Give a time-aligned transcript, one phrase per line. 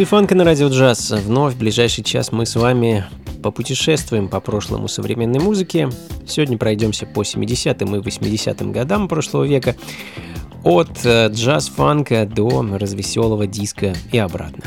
[0.00, 1.10] Функции фанка на радио джаз.
[1.10, 3.04] Вновь в ближайший час мы с вами
[3.42, 5.90] попутешествуем по прошлому современной музыке.
[6.26, 9.76] Сегодня пройдемся по 70-м и 80-м годам прошлого века.
[10.64, 14.64] От э, джаз-фанка до развеселого диска и обратно.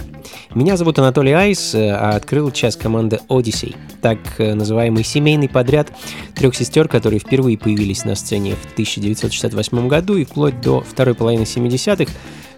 [0.53, 5.91] Меня зовут Анатолий Айс, э, а открыл час команда Odyssey, так э, называемый семейный подряд
[6.35, 11.43] трех сестер, которые впервые появились на сцене в 1968 году и вплоть до второй половины
[11.43, 12.11] 70-х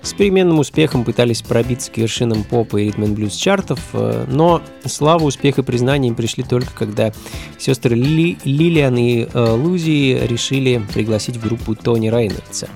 [0.05, 5.23] с переменным успехом пытались пробиться к вершинам попа и ритм блюз чартов, э, но слава,
[5.23, 7.11] успех и признание им пришли только когда
[7.57, 12.69] сестры Ли, Лилиан и э, Лузи решили пригласить в группу Тони Рейнольдса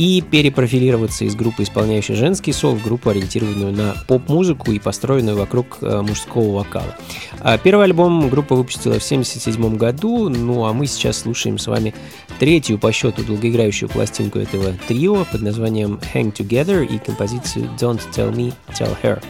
[0.00, 5.76] и перепрофилироваться из группы, исполняющей женский сол, в группу, ориентированную на поп-музыку и построенную вокруг
[5.82, 6.96] э, мужского вокала.
[7.40, 11.94] А первый альбом группа выпустила в 1977 году, ну а мы сейчас слушаем с вами
[12.38, 18.34] третью по счету долгоиграющую пластинку этого трио под названием Hang Together и композицию Don't Tell
[18.34, 19.22] Me, Tell Her.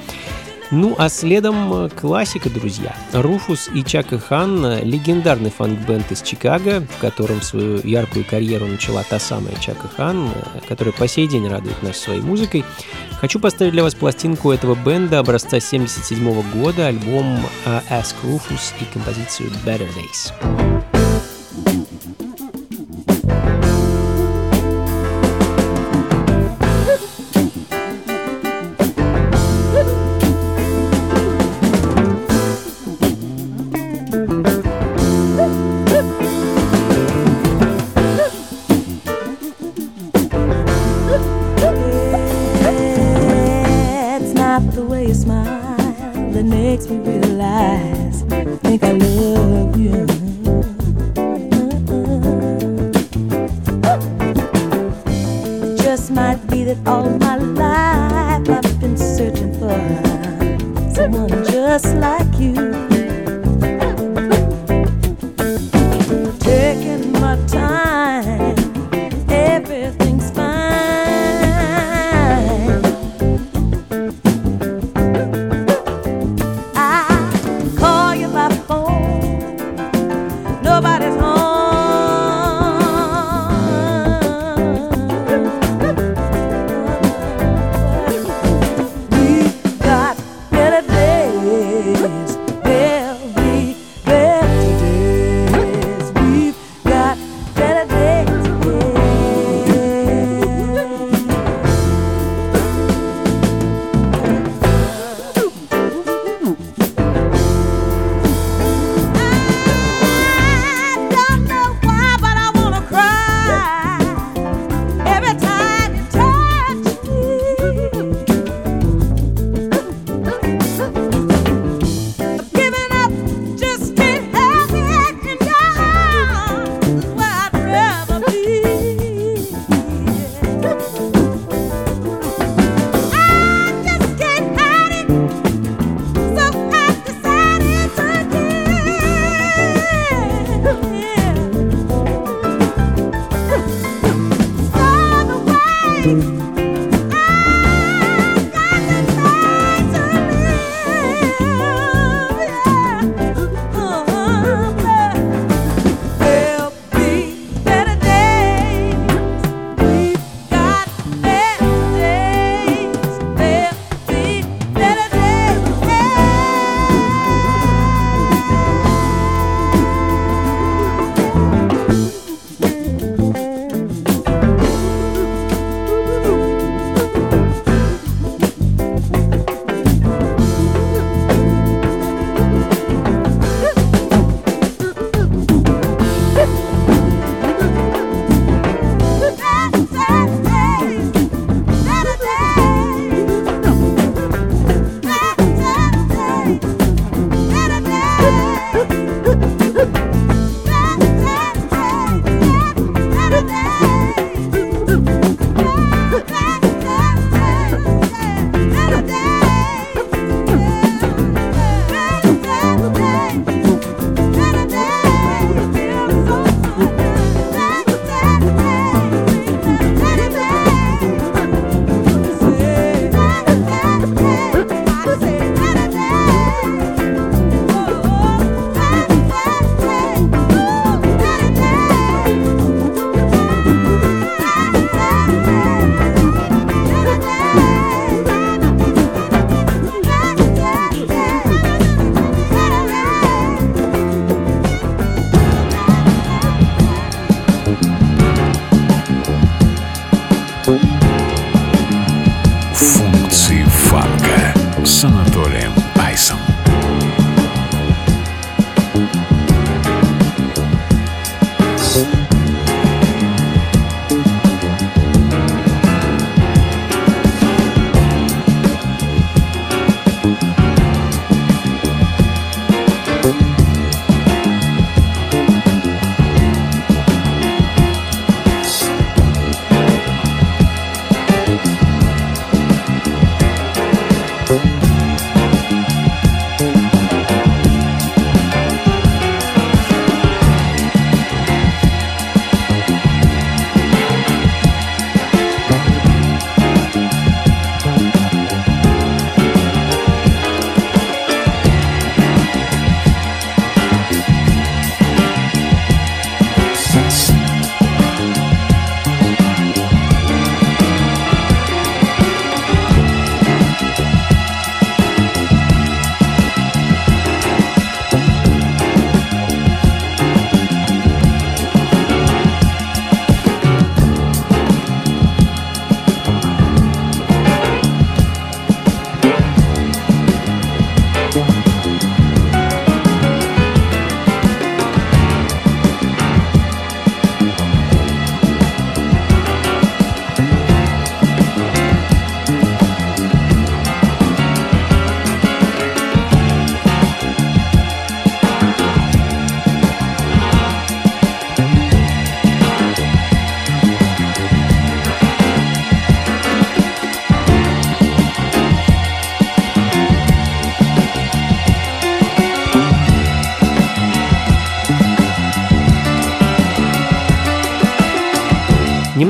[0.70, 2.94] Ну а следом э, классика, друзья.
[3.12, 9.19] Руфус и Чака Хан– легендарный фанк-бенд из Чикаго, в котором свою яркую карьеру начала та
[9.19, 12.65] самая Чака Хан, э, которая по сей день радует нас своей музыкой.
[13.21, 18.84] Хочу поставить для вас пластинку этого бенда образца 77 года, альбом э, Ask Rufus и
[18.92, 20.79] композицию Better Days.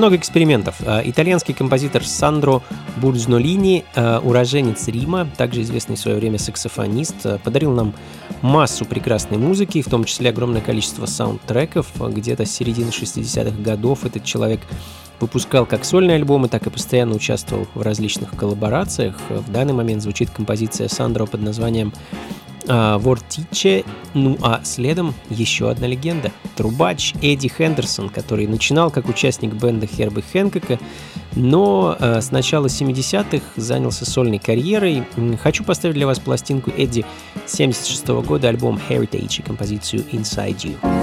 [0.00, 0.76] Немного экспериментов.
[0.80, 2.62] Э, итальянский композитор Сандро
[3.02, 7.92] Бурджнолини, э, уроженец Рима, также известный в свое время саксофонист, э, подарил нам
[8.40, 11.92] массу прекрасной музыки, в том числе огромное количество саундтреков.
[11.99, 14.61] Где-то с середины 60-х годов этот человек
[15.21, 19.16] выпускал как сольные альбомы, так и постоянно участвовал в различных коллаборациях.
[19.28, 21.92] В данный момент звучит композиция Сандро под названием
[22.66, 26.30] Вортиче, ну а следом еще одна легенда.
[26.56, 30.78] Трубач Эдди Хендерсон, который начинал как участник бенда Херби Хэнкока,
[31.36, 35.04] но э, с начала 70-х занялся сольной карьерой.
[35.42, 37.04] Хочу поставить для вас пластинку Эдди
[37.46, 41.00] 76 -го года, альбом Heritage и композицию Inside You.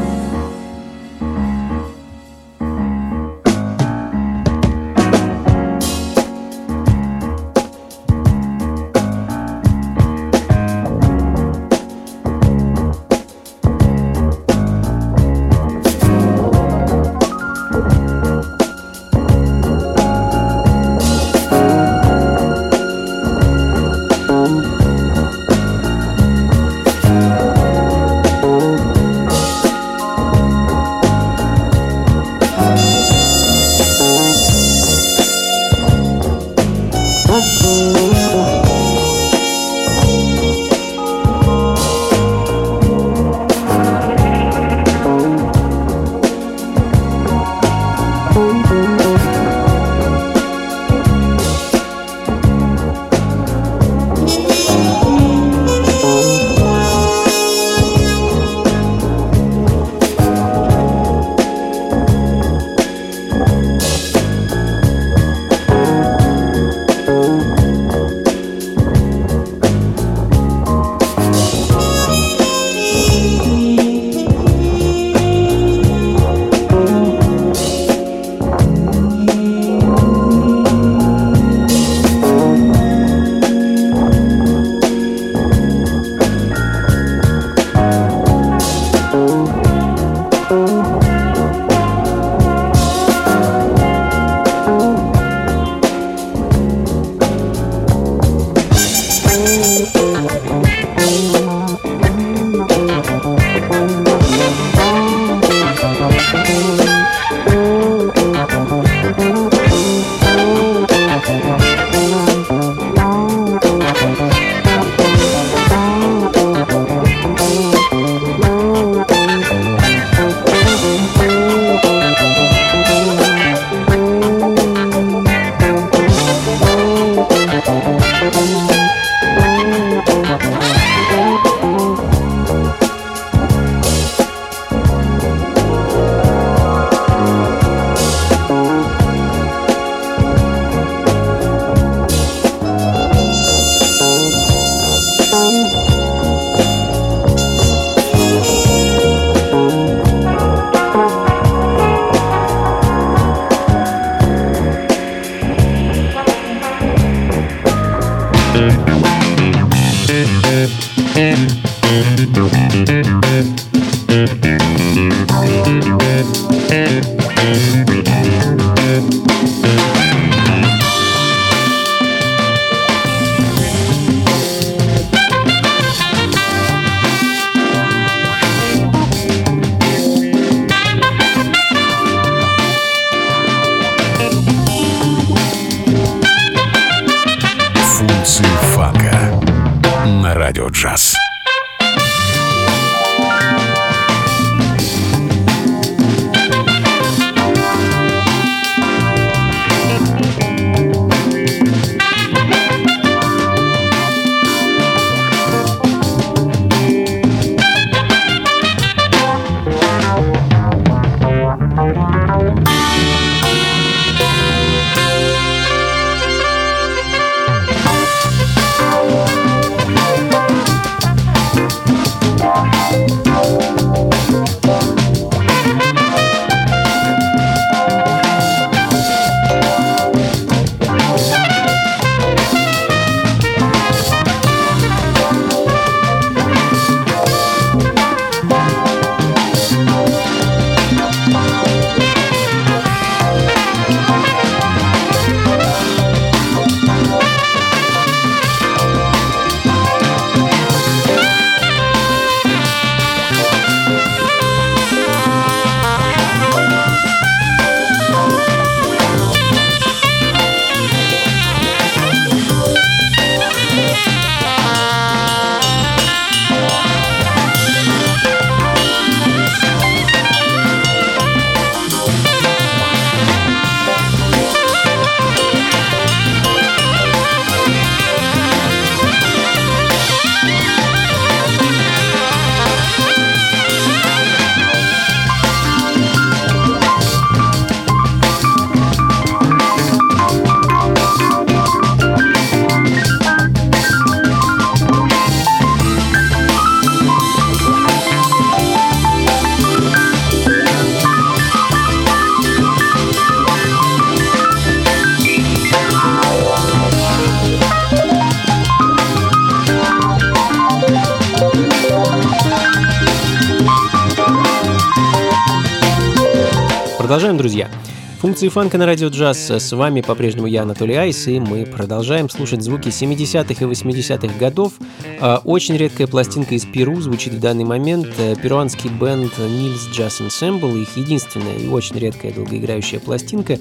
[318.48, 319.50] Функции фанка на радио джаз.
[319.50, 324.74] С вами по-прежнему я, Анатолий Айс, и мы продолжаем слушать звуки 70-х и 80-х годов.
[325.20, 328.08] А, очень редкая пластинка из Перу звучит в данный момент.
[328.18, 333.60] Э, перуанский бенд Nils Jazz Ensemble, их единственная и очень редкая долгоиграющая пластинка,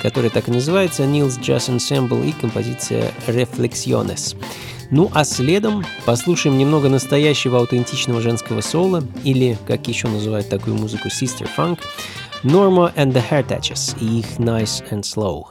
[0.00, 4.36] которая так и называется Nils Jazz Ensemble и композиция Reflexiones.
[4.90, 11.08] Ну а следом послушаем немного настоящего аутентичного женского соло, или, как еще называют такую музыку,
[11.08, 11.80] Sister Funk,
[12.44, 15.50] Norma and the Heritages, Ich Nice and Slow.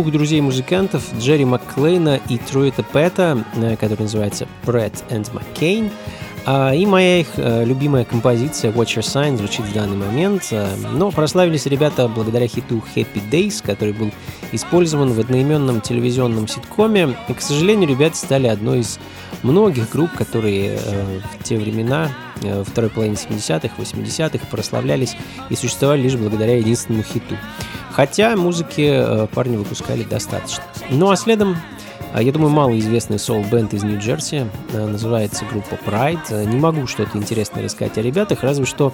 [0.00, 5.90] Двух друзей-музыкантов Джерри Макклейна и Труэта Пэта, э, который называется Brett and.
[6.46, 10.48] А, И моя их э, любимая композиция Watch Your Sign звучит в данный момент.
[10.52, 14.10] Э, Но прославились ребята благодаря хиту Happy Days, который был
[14.52, 17.14] использован в одноименном телевизионном ситкоме.
[17.28, 18.98] И, к сожалению, ребята стали одной из
[19.42, 20.78] многих групп, которые
[21.38, 22.08] в те времена,
[22.66, 25.16] второй половине 70-х, 80-х прославлялись
[25.48, 27.36] и существовали лишь благодаря единственному хиту.
[27.92, 30.62] Хотя музыки э, парни выпускали достаточно.
[30.90, 31.56] Ну а следом,
[32.14, 36.20] э, я думаю, малоизвестный соул-бенд из Нью-Джерси, э, называется группа Pride.
[36.30, 38.92] Э, Не могу что-то интересное рассказать о ребятах, разве что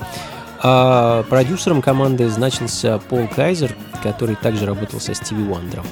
[0.62, 5.85] э, продюсером команды значился Пол Кайзер, который также работал со Стиви Уандером.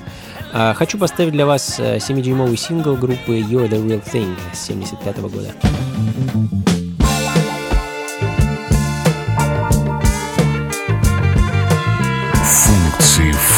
[0.53, 5.19] А, Хочу поставить для вас э, 7-дюймовый сингл группы You're the Real Thing с 75
[5.21, 5.53] года.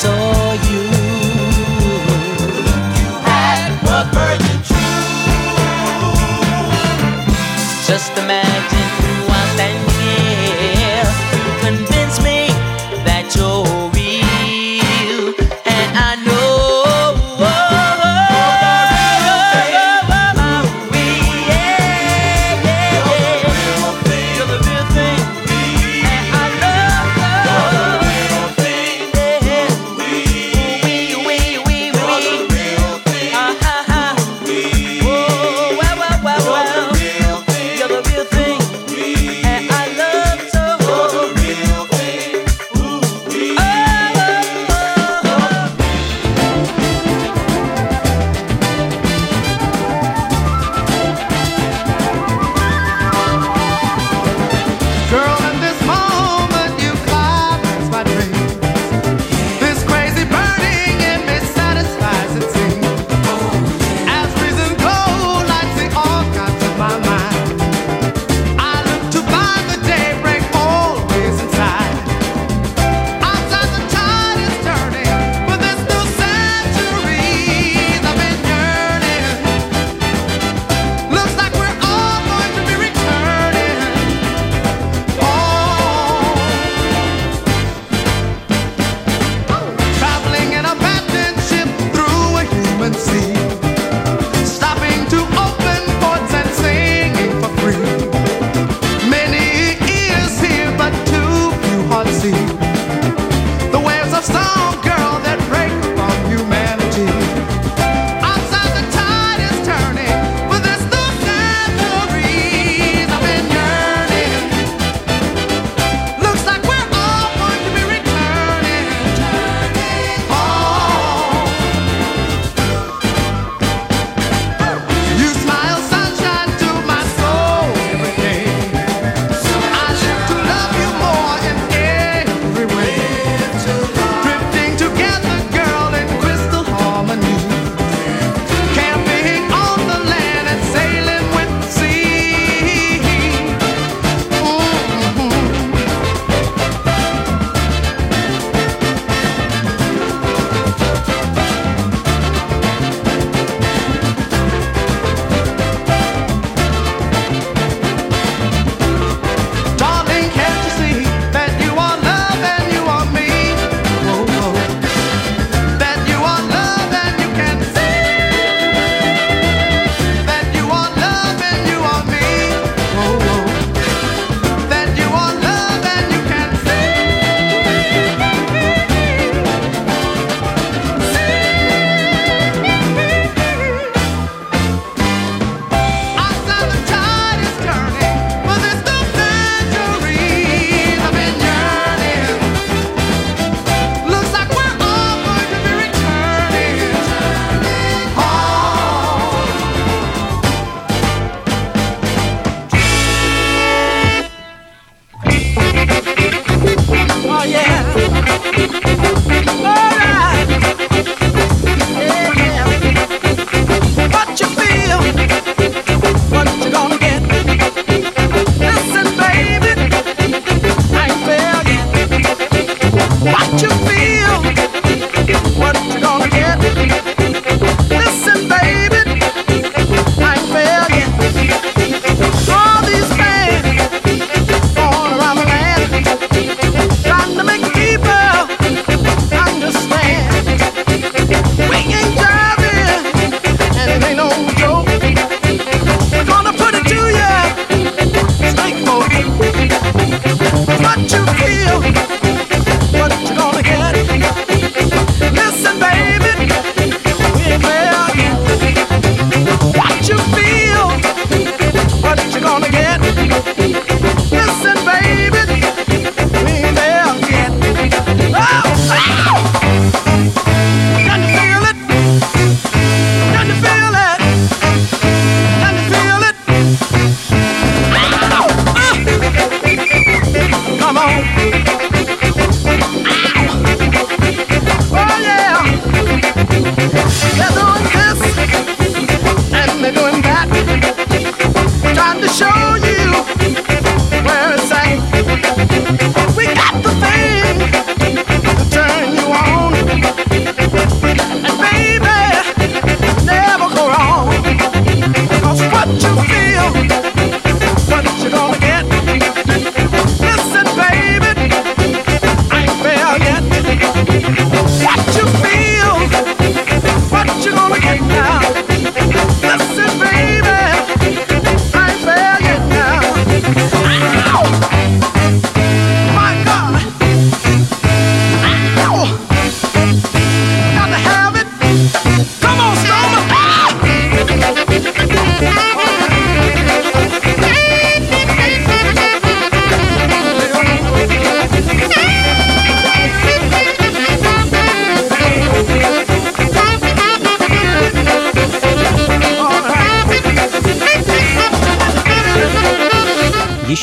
[0.00, 0.47] soul.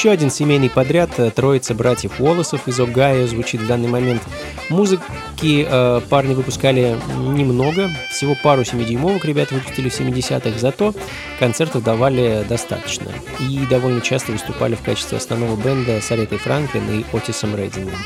[0.05, 4.21] Еще один семейный подряд э, троица братьев Уоллесов из Огайо звучит в данный момент.
[4.69, 10.93] Музыки э, парни выпускали немного, всего пару 7-дюймовок ребята выпустили в 70-х, зато
[11.39, 13.07] концертов давали достаточно.
[13.39, 17.97] И довольно часто выступали в качестве основного бенда с Аретой Франклин и Отисом Рейдингом.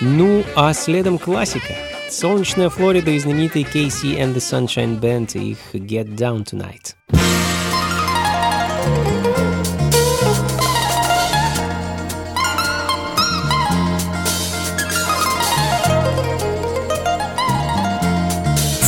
[0.00, 1.74] Ну, а следом классика.
[2.08, 6.94] Солнечная Флорида и знаменитый KC and the Sunshine Band и их Get Down Tonight.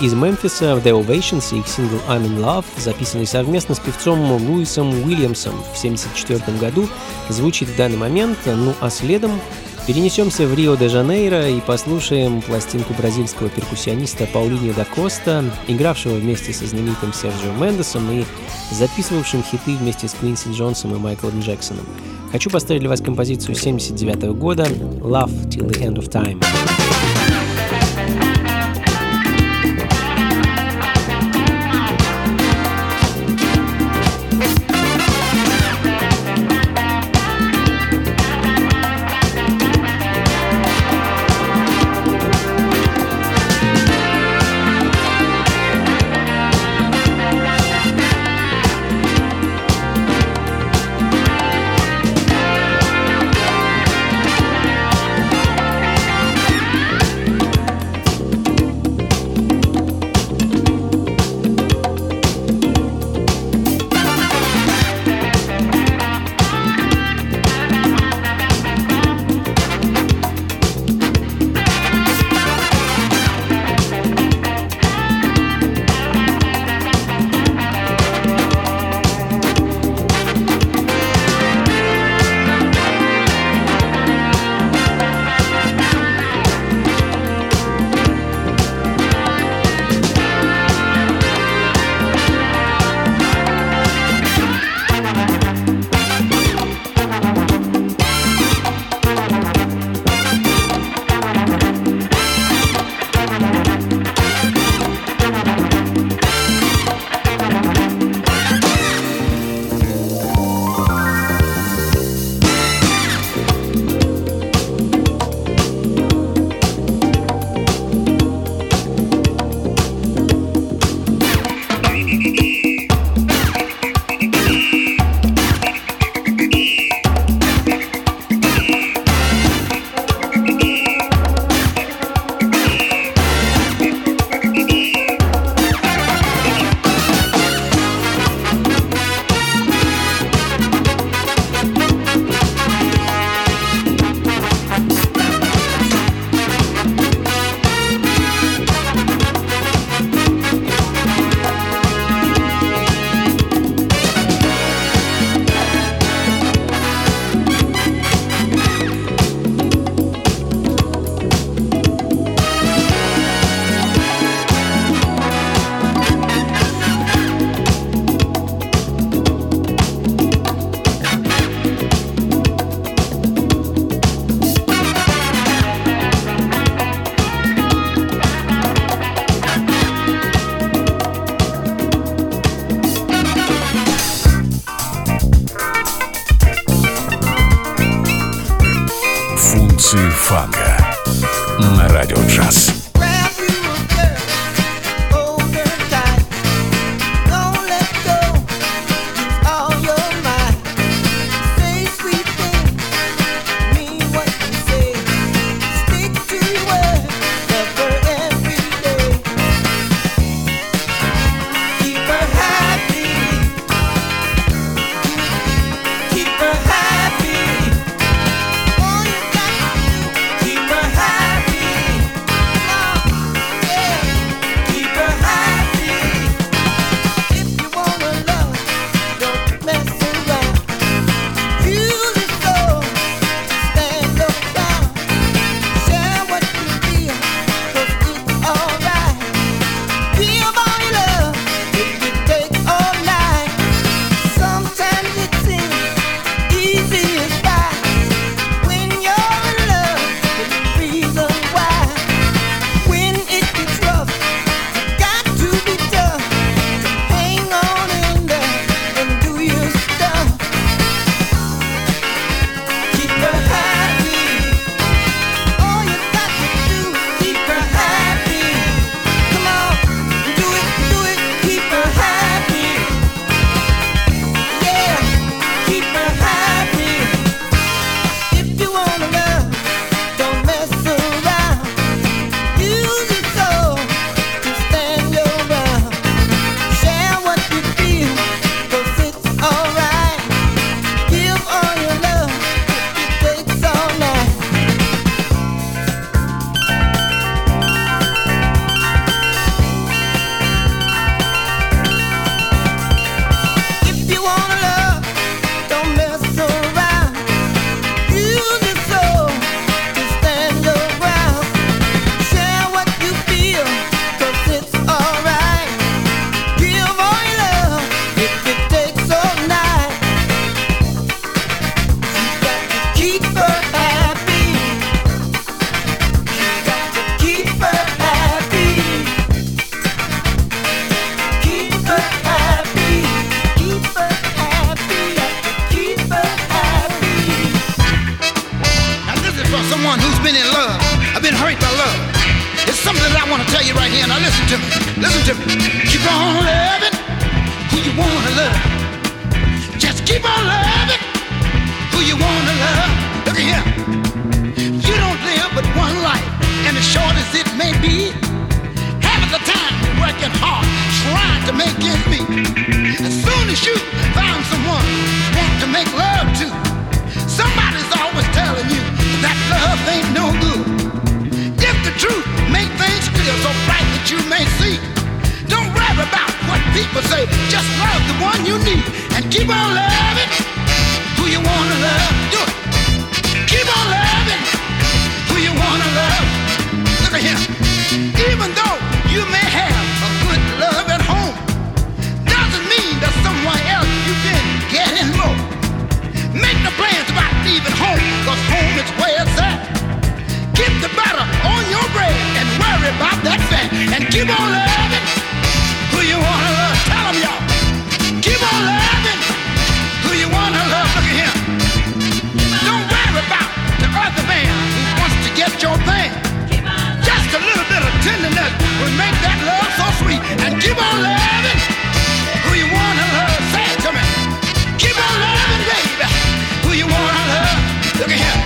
[0.00, 4.32] из Мемфиса в The Ovations и их сингл «I'm in Love», записанный совместно с певцом
[4.48, 6.88] Луисом Уильямсом в 1974 году,
[7.28, 9.40] звучит в данный момент, ну а следом
[9.86, 17.12] перенесемся в Рио-де-Жанейро и послушаем пластинку бразильского перкуссиониста Паулини да Коста, игравшего вместе со знаменитым
[17.12, 18.24] Серджио Мендесом и
[18.72, 21.86] записывавшим хиты вместе с Квинси Джонсом и Майклом Джексоном.
[22.32, 27.15] Хочу поставить для вас композицию 1979 года «Love Till the End of Time».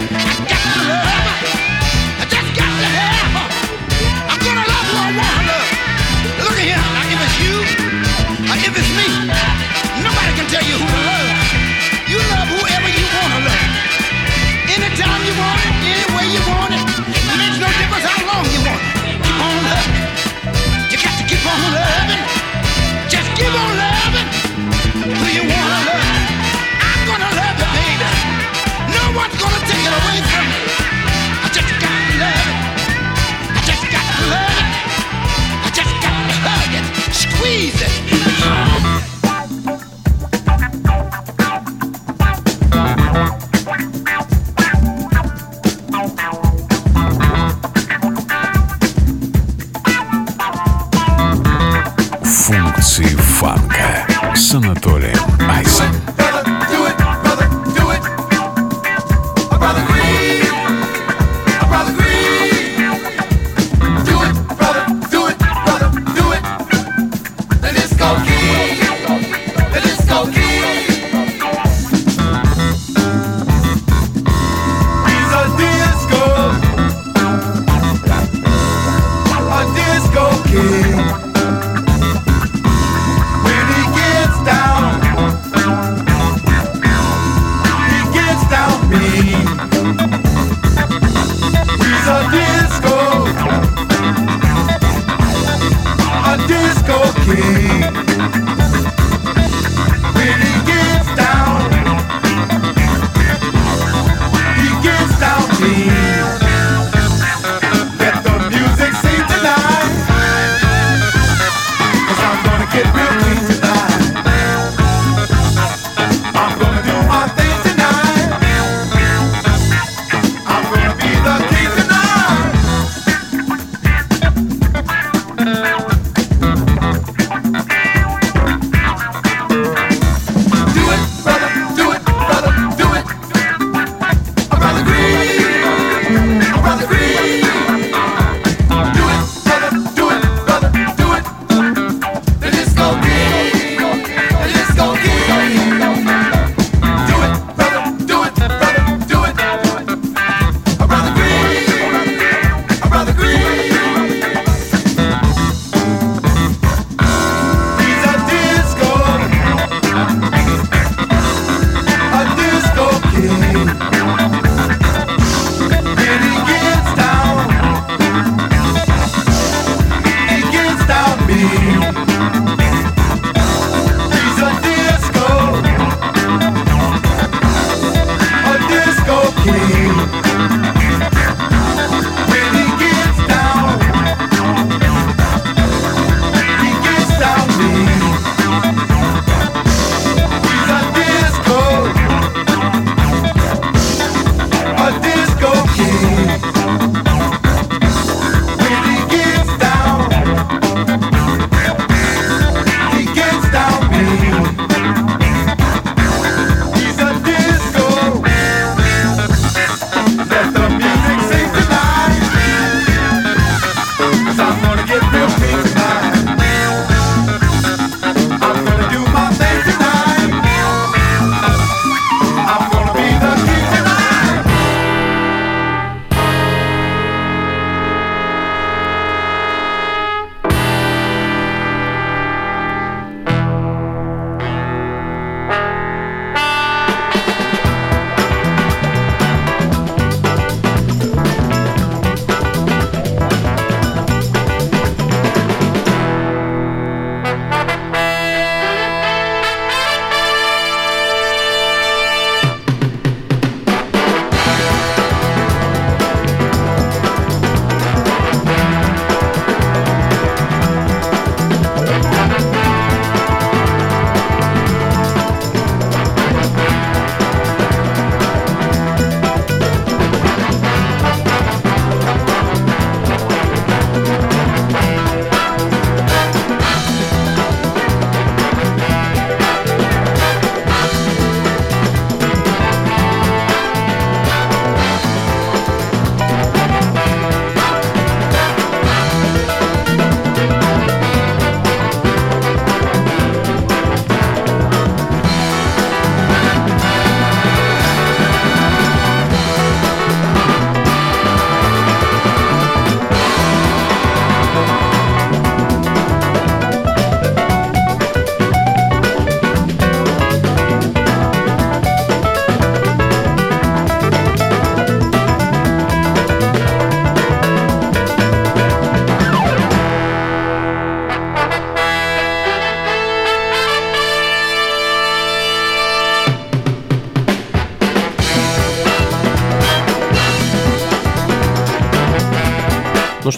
[0.00, 0.59] Yeah.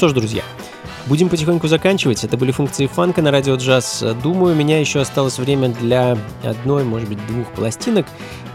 [0.02, 0.42] Что ж, друзья,
[1.06, 2.24] будем потихоньку заканчивать.
[2.24, 4.02] Это были функции фанка на радио джаз.
[4.20, 8.04] Думаю, у меня еще осталось время для одной, может быть, двух пластинок.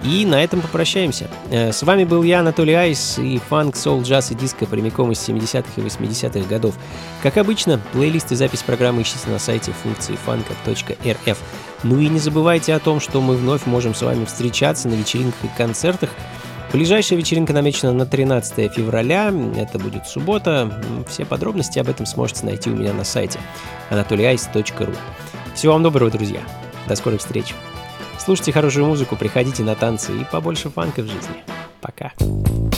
[0.03, 1.29] И на этом попрощаемся.
[1.49, 5.19] Э, С вами был я, Анатолий Айс, и фанк, соул, джаз и диско прямиком из
[5.19, 6.75] 70-х и 80-х годов.
[7.23, 11.37] Как обычно, плейлист и запись программы ищите на сайте функции фанка.рф.
[11.83, 15.45] Ну и не забывайте о том, что мы вновь можем с вами встречаться на вечеринках
[15.45, 16.09] и концертах.
[16.71, 20.71] Ближайшая вечеринка намечена на 13 февраля, это будет суббота.
[21.07, 23.39] Все подробности об этом сможете найти у меня на сайте
[23.89, 24.95] anatolyice.ru.
[25.55, 26.41] Всего вам доброго, друзья.
[26.87, 27.53] До скорых встреч.
[28.19, 31.43] Слушайте хорошую музыку, приходите на танцы и побольше фанка в жизни.
[31.81, 32.11] Пока.
[32.19, 32.76] Функции